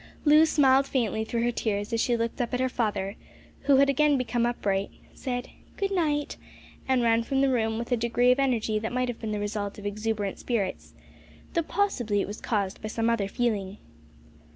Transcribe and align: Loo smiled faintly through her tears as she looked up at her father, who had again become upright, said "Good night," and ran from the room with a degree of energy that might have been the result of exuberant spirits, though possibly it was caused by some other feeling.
Loo 0.25 0.47
smiled 0.47 0.87
faintly 0.87 1.23
through 1.23 1.43
her 1.43 1.51
tears 1.51 1.93
as 1.93 2.01
she 2.01 2.17
looked 2.17 2.41
up 2.41 2.55
at 2.55 2.59
her 2.59 2.67
father, 2.69 3.17
who 3.65 3.75
had 3.75 3.87
again 3.87 4.17
become 4.17 4.47
upright, 4.47 4.89
said 5.13 5.49
"Good 5.77 5.91
night," 5.91 6.37
and 6.87 7.03
ran 7.03 7.21
from 7.21 7.41
the 7.41 7.51
room 7.51 7.77
with 7.77 7.91
a 7.91 7.97
degree 7.97 8.31
of 8.31 8.39
energy 8.39 8.79
that 8.79 8.91
might 8.93 9.09
have 9.09 9.19
been 9.19 9.31
the 9.31 9.37
result 9.39 9.77
of 9.77 9.85
exuberant 9.85 10.39
spirits, 10.39 10.95
though 11.53 11.61
possibly 11.61 12.19
it 12.19 12.25
was 12.27 12.41
caused 12.41 12.81
by 12.81 12.87
some 12.87 13.11
other 13.11 13.27
feeling. 13.27 13.77